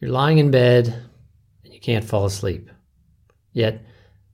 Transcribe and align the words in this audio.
You're 0.00 0.10
lying 0.10 0.38
in 0.38 0.50
bed 0.50 0.86
and 1.64 1.74
you 1.74 1.80
can't 1.80 2.04
fall 2.04 2.24
asleep. 2.24 2.70
Yet 3.52 3.82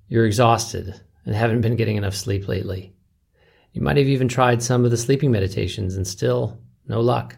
you're 0.08 0.26
exhausted 0.26 1.00
and 1.25 1.34
haven't 1.34 1.62
been 1.62 1.76
getting 1.76 1.96
enough 1.96 2.14
sleep 2.14 2.48
lately. 2.48 2.94
You 3.72 3.82
might 3.82 3.96
have 3.96 4.06
even 4.06 4.29
tried 4.29 4.62
some 4.62 4.85
of 4.85 4.90
the 4.90 4.96
sleeping 4.96 5.30
meditations 5.30 5.96
and 5.96 6.06
still 6.06 6.58
no 6.87 7.00
luck. 7.00 7.37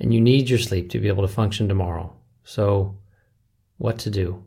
And 0.00 0.12
you 0.12 0.20
need 0.20 0.50
your 0.50 0.58
sleep 0.58 0.90
to 0.90 0.98
be 0.98 1.08
able 1.08 1.26
to 1.26 1.32
function 1.32 1.68
tomorrow. 1.68 2.14
So, 2.44 2.98
what 3.78 3.98
to 4.00 4.10
do? 4.10 4.44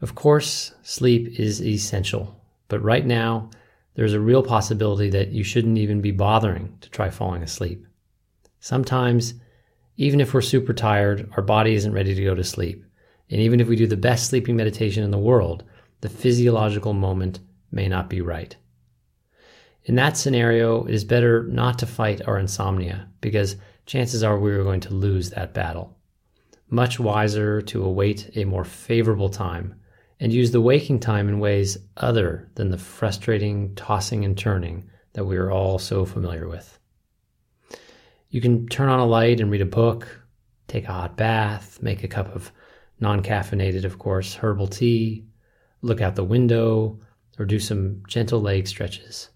Of 0.00 0.14
course, 0.14 0.72
sleep 0.82 1.38
is 1.38 1.62
essential, 1.62 2.40
but 2.68 2.82
right 2.82 3.06
now, 3.06 3.50
there's 3.94 4.14
a 4.14 4.20
real 4.20 4.42
possibility 4.42 5.10
that 5.10 5.28
you 5.28 5.44
shouldn't 5.44 5.78
even 5.78 6.00
be 6.00 6.10
bothering 6.10 6.76
to 6.80 6.90
try 6.90 7.10
falling 7.10 7.42
asleep. 7.42 7.86
Sometimes, 8.58 9.34
even 9.96 10.20
if 10.20 10.32
we're 10.32 10.40
super 10.40 10.72
tired, 10.72 11.30
our 11.36 11.42
body 11.42 11.74
isn't 11.74 11.92
ready 11.92 12.14
to 12.14 12.24
go 12.24 12.34
to 12.34 12.44
sleep. 12.44 12.84
And 13.30 13.40
even 13.40 13.60
if 13.60 13.68
we 13.68 13.76
do 13.76 13.86
the 13.86 13.96
best 13.96 14.28
sleeping 14.28 14.56
meditation 14.56 15.04
in 15.04 15.10
the 15.10 15.18
world, 15.18 15.64
the 16.00 16.08
physiological 16.08 16.92
moment 16.92 17.40
may 17.70 17.88
not 17.88 18.10
be 18.10 18.20
right. 18.20 18.56
In 19.84 19.94
that 19.96 20.16
scenario, 20.16 20.84
it 20.84 20.94
is 20.94 21.04
better 21.04 21.44
not 21.44 21.78
to 21.80 21.86
fight 21.86 22.26
our 22.26 22.38
insomnia 22.38 23.08
because 23.20 23.56
chances 23.86 24.22
are 24.22 24.38
we 24.38 24.52
are 24.52 24.62
going 24.62 24.80
to 24.80 24.94
lose 24.94 25.30
that 25.30 25.54
battle. 25.54 25.96
Much 26.68 27.00
wiser 27.00 27.60
to 27.62 27.84
await 27.84 28.30
a 28.36 28.44
more 28.44 28.64
favorable 28.64 29.28
time 29.28 29.74
and 30.20 30.32
use 30.32 30.52
the 30.52 30.60
waking 30.60 31.00
time 31.00 31.28
in 31.28 31.40
ways 31.40 31.78
other 31.96 32.48
than 32.54 32.70
the 32.70 32.78
frustrating 32.78 33.74
tossing 33.74 34.24
and 34.24 34.38
turning 34.38 34.88
that 35.14 35.24
we 35.24 35.36
are 35.36 35.50
all 35.50 35.78
so 35.78 36.04
familiar 36.04 36.48
with. 36.48 36.78
You 38.32 38.40
can 38.40 38.66
turn 38.66 38.88
on 38.88 38.98
a 38.98 39.04
light 39.04 39.40
and 39.40 39.50
read 39.50 39.60
a 39.60 39.66
book, 39.66 40.08
take 40.66 40.84
a 40.84 40.92
hot 40.92 41.18
bath, 41.18 41.82
make 41.82 42.02
a 42.02 42.08
cup 42.08 42.34
of 42.34 42.50
non 42.98 43.22
caffeinated, 43.22 43.84
of 43.84 43.98
course, 43.98 44.34
herbal 44.34 44.68
tea, 44.68 45.26
look 45.82 46.00
out 46.00 46.16
the 46.16 46.24
window, 46.24 46.98
or 47.38 47.44
do 47.44 47.58
some 47.58 48.02
gentle 48.08 48.40
leg 48.40 48.66
stretches. 48.66 49.28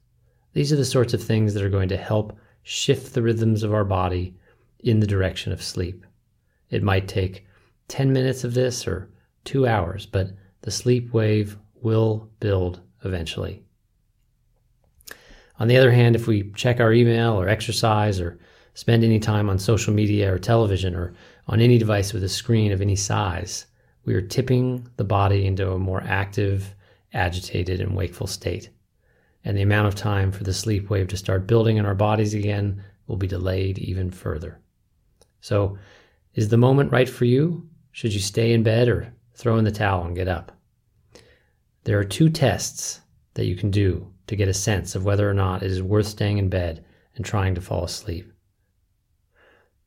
These 0.54 0.72
are 0.72 0.76
the 0.76 0.84
sorts 0.86 1.12
of 1.12 1.22
things 1.22 1.52
that 1.52 1.62
are 1.62 1.68
going 1.68 1.90
to 1.90 1.96
help 1.98 2.38
shift 2.62 3.12
the 3.12 3.20
rhythms 3.20 3.62
of 3.62 3.74
our 3.74 3.84
body 3.84 4.34
in 4.78 5.00
the 5.00 5.06
direction 5.06 5.52
of 5.52 5.62
sleep. 5.62 6.06
It 6.70 6.82
might 6.82 7.06
take 7.06 7.46
10 7.88 8.14
minutes 8.14 8.44
of 8.44 8.54
this 8.54 8.86
or 8.86 9.10
two 9.44 9.66
hours, 9.66 10.06
but 10.06 10.30
the 10.62 10.70
sleep 10.70 11.12
wave 11.12 11.58
will 11.82 12.30
build 12.40 12.80
eventually. 13.04 13.62
On 15.58 15.68
the 15.68 15.76
other 15.76 15.92
hand, 15.92 16.16
if 16.16 16.26
we 16.26 16.50
check 16.52 16.80
our 16.80 16.94
email 16.94 17.38
or 17.38 17.46
exercise 17.46 18.20
or 18.20 18.38
spend 18.76 19.02
any 19.02 19.18
time 19.18 19.48
on 19.48 19.58
social 19.58 19.94
media 19.94 20.30
or 20.30 20.38
television 20.38 20.94
or 20.94 21.14
on 21.48 21.60
any 21.60 21.78
device 21.78 22.12
with 22.12 22.22
a 22.22 22.28
screen 22.28 22.72
of 22.72 22.82
any 22.82 22.94
size, 22.94 23.64
we 24.04 24.14
are 24.14 24.20
tipping 24.20 24.86
the 24.98 25.04
body 25.04 25.46
into 25.46 25.72
a 25.72 25.78
more 25.78 26.02
active, 26.06 26.74
agitated, 27.14 27.80
and 27.80 27.96
wakeful 27.96 28.26
state. 28.26 28.68
And 29.44 29.56
the 29.56 29.62
amount 29.62 29.88
of 29.88 29.94
time 29.94 30.30
for 30.30 30.44
the 30.44 30.52
sleep 30.52 30.90
wave 30.90 31.08
to 31.08 31.16
start 31.16 31.46
building 31.46 31.78
in 31.78 31.86
our 31.86 31.94
bodies 31.94 32.34
again 32.34 32.84
will 33.06 33.16
be 33.16 33.26
delayed 33.26 33.78
even 33.78 34.10
further. 34.10 34.60
So, 35.40 35.78
is 36.34 36.50
the 36.50 36.58
moment 36.58 36.92
right 36.92 37.08
for 37.08 37.24
you? 37.24 37.66
Should 37.92 38.12
you 38.12 38.20
stay 38.20 38.52
in 38.52 38.62
bed 38.62 38.88
or 38.88 39.10
throw 39.32 39.56
in 39.56 39.64
the 39.64 39.72
towel 39.72 40.04
and 40.04 40.14
get 40.14 40.28
up? 40.28 40.52
There 41.84 41.98
are 41.98 42.04
two 42.04 42.28
tests 42.28 43.00
that 43.34 43.46
you 43.46 43.56
can 43.56 43.70
do 43.70 44.12
to 44.26 44.36
get 44.36 44.48
a 44.48 44.54
sense 44.54 44.94
of 44.94 45.06
whether 45.06 45.30
or 45.30 45.34
not 45.34 45.62
it 45.62 45.70
is 45.70 45.82
worth 45.82 46.08
staying 46.08 46.36
in 46.36 46.50
bed 46.50 46.84
and 47.14 47.24
trying 47.24 47.54
to 47.54 47.62
fall 47.62 47.82
asleep. 47.82 48.30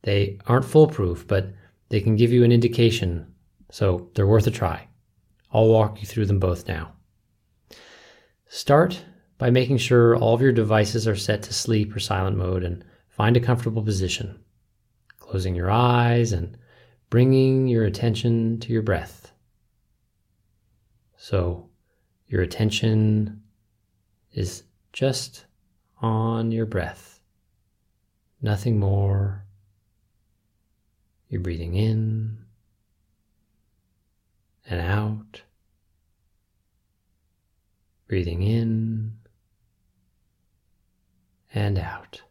They 0.02 0.38
aren't 0.46 0.64
foolproof, 0.64 1.26
but 1.26 1.52
they 1.88 2.00
can 2.00 2.16
give 2.16 2.32
you 2.32 2.44
an 2.44 2.52
indication, 2.52 3.34
so 3.70 4.10
they're 4.14 4.26
worth 4.26 4.46
a 4.46 4.50
try. 4.50 4.88
I'll 5.52 5.68
walk 5.68 6.00
you 6.00 6.06
through 6.06 6.26
them 6.26 6.38
both 6.38 6.68
now. 6.68 6.92
Start 8.46 9.04
by 9.38 9.50
making 9.50 9.78
sure 9.78 10.16
all 10.16 10.34
of 10.34 10.40
your 10.40 10.52
devices 10.52 11.06
are 11.08 11.16
set 11.16 11.42
to 11.42 11.52
sleep 11.52 11.94
or 11.94 12.00
silent 12.00 12.36
mode 12.36 12.62
and 12.62 12.84
find 13.08 13.36
a 13.36 13.40
comfortable 13.40 13.82
position. 13.82 14.40
Closing 15.18 15.54
your 15.54 15.70
eyes 15.70 16.32
and 16.32 16.56
bringing 17.10 17.66
your 17.66 17.84
attention 17.84 18.60
to 18.60 18.72
your 18.72 18.82
breath. 18.82 19.32
So, 21.16 21.68
your 22.28 22.42
attention 22.42 23.42
is 24.32 24.62
just 24.92 25.46
on 26.00 26.52
your 26.52 26.66
breath, 26.66 27.20
nothing 28.40 28.78
more 28.78 29.44
you're 31.30 31.40
breathing 31.40 31.76
in 31.76 32.36
and 34.68 34.80
out, 34.80 35.42
breathing 38.08 38.42
in 38.42 39.12
and 41.54 41.78
out, 41.78 42.22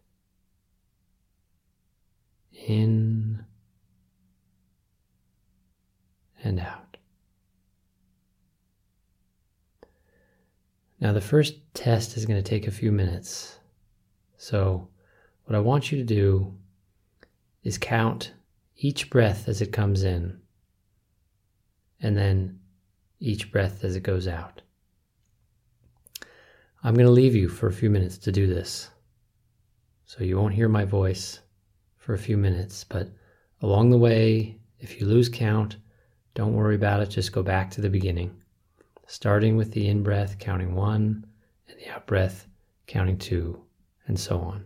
in 2.52 3.46
and 6.44 6.60
out. 6.60 6.98
Now, 11.00 11.14
the 11.14 11.22
first 11.22 11.56
test 11.74 12.18
is 12.18 12.26
going 12.26 12.42
to 12.42 12.50
take 12.50 12.68
a 12.68 12.72
few 12.72 12.92
minutes. 12.92 13.60
So, 14.36 14.90
what 15.46 15.56
I 15.56 15.60
want 15.62 15.90
you 15.90 15.98
to 15.98 16.04
do 16.04 16.54
is 17.64 17.78
count 17.78 18.34
each 18.82 19.10
breath 19.10 19.50
as 19.50 19.62
it 19.62 19.74
comes 19.74 20.04
in, 20.04 20.40
and 22.02 22.16
then 22.16 22.60
each 23.20 23.52
breath 23.52 23.84
as 23.84 23.98
it 23.98 24.04
goes 24.04 24.26
out. 24.26 24.62
I'm 26.82 26.94
going 26.94 27.06
to 27.06 27.12
leave 27.12 27.36
you 27.36 27.50
for 27.50 27.68
a 27.68 27.74
few 27.74 27.90
minutes 27.90 28.18
to 28.20 28.32
do 28.32 28.48
this. 28.48 28.90
So 30.06 30.24
you 30.24 30.38
won't 30.38 30.54
hear 30.54 30.70
my 30.70 30.86
voice 30.86 31.42
for 31.98 32.14
a 32.14 32.18
few 32.18 32.38
minutes, 32.38 32.86
but 32.86 33.10
along 33.62 33.90
the 33.90 33.98
way, 33.98 34.58
if 34.80 35.00
you 35.00 35.06
lose 35.06 35.28
count, 35.28 35.76
don't 36.34 36.54
worry 36.54 36.76
about 36.76 37.02
it. 37.02 37.10
Just 37.10 37.34
go 37.34 37.44
back 37.44 37.70
to 37.72 37.82
the 37.82 37.90
beginning, 37.90 38.34
starting 39.08 39.58
with 39.58 39.74
the 39.74 39.90
in 39.90 40.04
breath, 40.04 40.40
counting 40.40 40.74
one, 40.74 41.28
and 41.68 41.78
the 41.78 41.90
out 41.90 42.08
breath, 42.08 42.48
counting 42.88 43.18
two, 43.18 43.62
and 44.08 44.18
so 44.18 44.40
on. 44.40 44.64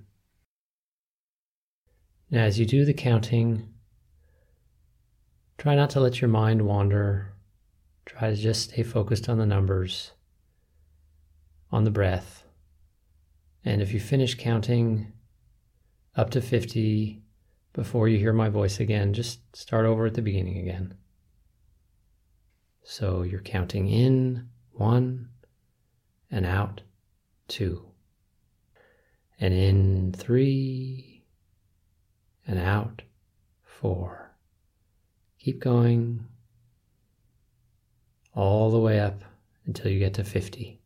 Now, 2.30 2.44
as 2.44 2.60
you 2.60 2.68
do 2.68 2.86
the 2.86 2.94
counting, 2.94 3.73
Try 5.58 5.76
not 5.76 5.90
to 5.92 6.00
let 6.00 6.22
your 6.22 6.30
mind 6.30 6.64
wander. 6.64 7.34
Try 8.06 8.30
to 8.30 8.36
just 8.36 8.72
stay 8.72 8.84
focused 8.84 9.30
on 9.30 9.38
the 9.38 9.46
numbers, 9.46 10.12
on 11.72 11.84
the 11.84 11.92
breath. 11.92 12.44
And 13.64 13.82
if 13.82 13.94
you 13.94 14.00
finish 14.00 14.36
counting 14.36 15.14
up 16.16 16.30
to 16.32 16.42
50 16.42 17.22
before 17.74 18.08
you 18.08 18.18
hear 18.18 18.34
my 18.34 18.50
voice 18.50 18.80
again, 18.80 19.14
just 19.14 19.56
start 19.56 19.86
over 19.86 20.06
at 20.06 20.14
the 20.14 20.22
beginning 20.22 20.58
again. 20.58 20.96
So 22.84 23.24
you're 23.24 23.40
counting 23.40 23.88
in 23.88 24.50
one 24.72 25.30
and 26.30 26.46
out 26.46 26.82
two, 27.48 27.86
and 29.40 29.54
in 29.54 30.12
three 30.12 31.24
and 32.46 32.60
out 32.60 33.04
four. 33.64 34.33
Keep 35.44 35.60
going 35.60 36.26
all 38.34 38.72
the 38.72 38.80
way 38.80 39.02
up 39.02 39.26
until 39.66 39.92
you 39.92 40.00
get 40.00 40.14
to 40.14 40.24
50. 40.24 40.80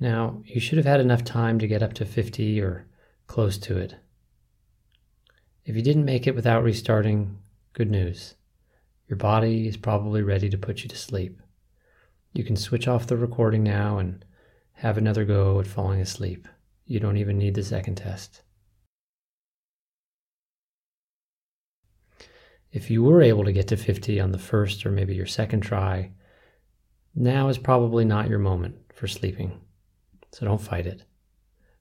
Now, 0.00 0.42
you 0.44 0.60
should 0.60 0.78
have 0.78 0.86
had 0.86 1.00
enough 1.00 1.24
time 1.24 1.58
to 1.58 1.66
get 1.66 1.82
up 1.82 1.92
to 1.94 2.04
50 2.04 2.60
or 2.60 2.86
close 3.26 3.58
to 3.58 3.76
it. 3.76 3.96
If 5.64 5.76
you 5.76 5.82
didn't 5.82 6.04
make 6.04 6.26
it 6.26 6.34
without 6.34 6.62
restarting, 6.62 7.38
good 7.72 7.90
news. 7.90 8.36
Your 9.08 9.16
body 9.16 9.66
is 9.66 9.76
probably 9.76 10.22
ready 10.22 10.48
to 10.50 10.58
put 10.58 10.82
you 10.82 10.88
to 10.88 10.96
sleep. 10.96 11.40
You 12.32 12.44
can 12.44 12.56
switch 12.56 12.86
off 12.86 13.06
the 13.06 13.16
recording 13.16 13.64
now 13.64 13.98
and 13.98 14.24
have 14.74 14.96
another 14.96 15.24
go 15.24 15.58
at 15.58 15.66
falling 15.66 16.00
asleep. 16.00 16.46
You 16.86 17.00
don't 17.00 17.16
even 17.16 17.38
need 17.38 17.54
the 17.54 17.64
second 17.64 17.96
test. 17.96 18.42
If 22.70 22.90
you 22.90 23.02
were 23.02 23.22
able 23.22 23.44
to 23.44 23.52
get 23.52 23.68
to 23.68 23.76
50 23.76 24.20
on 24.20 24.30
the 24.30 24.38
first 24.38 24.86
or 24.86 24.90
maybe 24.90 25.14
your 25.14 25.26
second 25.26 25.60
try, 25.60 26.12
now 27.14 27.48
is 27.48 27.58
probably 27.58 28.04
not 28.04 28.28
your 28.28 28.38
moment 28.38 28.76
for 28.92 29.08
sleeping. 29.08 29.60
So 30.32 30.46
don't 30.46 30.60
fight 30.60 30.86
it. 30.86 31.02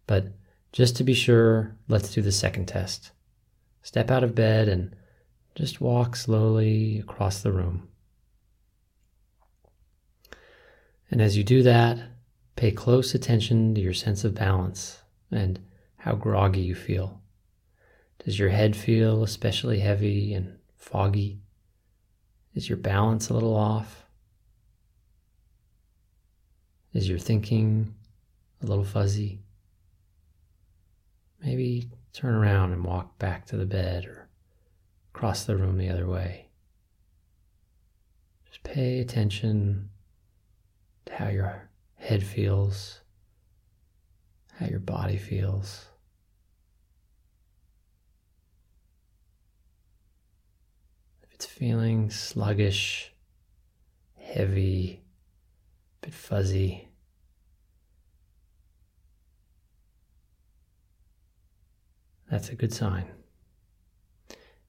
But 0.05 0.33
just 0.71 0.95
to 0.97 1.03
be 1.03 1.13
sure, 1.13 1.75
let's 1.87 2.13
do 2.13 2.21
the 2.21 2.31
second 2.31 2.67
test. 2.67 3.11
Step 3.81 4.11
out 4.11 4.23
of 4.23 4.35
bed 4.35 4.67
and 4.67 4.95
just 5.55 5.81
walk 5.81 6.15
slowly 6.15 6.99
across 6.99 7.41
the 7.41 7.51
room. 7.51 7.87
And 11.09 11.21
as 11.21 11.37
you 11.37 11.43
do 11.43 11.63
that, 11.63 11.97
pay 12.55 12.71
close 12.71 13.15
attention 13.15 13.73
to 13.75 13.81
your 13.81 13.93
sense 13.93 14.23
of 14.23 14.35
balance 14.35 15.01
and 15.31 15.59
how 15.97 16.15
groggy 16.15 16.61
you 16.61 16.75
feel. 16.75 17.21
Does 18.23 18.37
your 18.37 18.49
head 18.49 18.75
feel 18.75 19.23
especially 19.23 19.79
heavy 19.79 20.33
and 20.33 20.57
foggy? 20.75 21.39
Is 22.53 22.67
your 22.67 22.77
balance 22.77 23.29
a 23.29 23.33
little 23.33 23.55
off? 23.55 24.05
Is 26.93 27.07
your 27.07 27.19
thinking 27.19 27.93
a 28.61 28.65
little 28.65 28.83
fuzzy? 28.83 29.41
Maybe 31.43 31.89
turn 32.13 32.33
around 32.33 32.73
and 32.73 32.83
walk 32.83 33.19
back 33.19 33.45
to 33.47 33.57
the 33.57 33.65
bed 33.65 34.05
or 34.05 34.27
cross 35.13 35.45
the 35.45 35.55
room 35.55 35.77
the 35.77 35.89
other 35.89 36.07
way. 36.07 36.49
Just 38.45 38.63
pay 38.63 38.99
attention 38.99 39.89
to 41.05 41.13
how 41.13 41.27
your 41.27 41.69
head 41.95 42.23
feels, 42.23 43.01
how 44.59 44.67
your 44.67 44.79
body 44.79 45.17
feels. 45.17 45.85
If 51.23 51.33
it's 51.33 51.45
feeling 51.45 52.09
sluggish, 52.09 53.13
heavy, 54.15 55.01
a 56.01 56.05
bit 56.07 56.13
fuzzy, 56.13 56.87
that's 62.29 62.49
a 62.49 62.55
good 62.55 62.73
sign. 62.73 63.05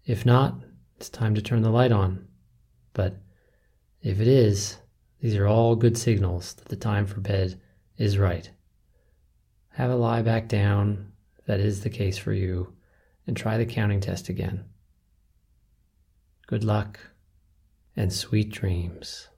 If 0.04 0.24
not, 0.24 0.54
it's 0.96 1.08
time 1.08 1.34
to 1.34 1.42
turn 1.42 1.62
the 1.62 1.70
light 1.70 1.92
on. 1.92 2.26
But 2.92 3.16
if 4.02 4.20
it 4.20 4.28
is, 4.28 4.78
these 5.20 5.36
are 5.36 5.46
all 5.46 5.76
good 5.76 5.98
signals 5.98 6.54
that 6.54 6.68
the 6.68 6.76
time 6.76 7.06
for 7.06 7.20
bed 7.20 7.60
is 7.96 8.18
right. 8.18 8.50
Have 9.70 9.90
a 9.90 9.96
lie 9.96 10.22
back 10.22 10.48
down 10.48 11.12
if 11.38 11.44
that 11.46 11.60
is 11.60 11.82
the 11.82 11.90
case 11.90 12.18
for 12.18 12.32
you 12.32 12.74
and 13.26 13.36
try 13.36 13.58
the 13.58 13.66
counting 13.66 14.00
test 14.00 14.28
again. 14.28 14.64
Good 16.46 16.64
luck 16.64 16.98
and 17.94 18.12
sweet 18.12 18.50
dreams. 18.50 19.28